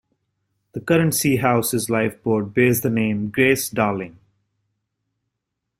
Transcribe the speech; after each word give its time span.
The 0.71 0.81
current 0.81 1.13
Seahouses 1.13 1.87
lifeboat 1.87 2.55
bears 2.55 2.81
the 2.81 2.89
name 2.89 3.29
"Grace 3.29 3.69
Darling". 3.69 4.17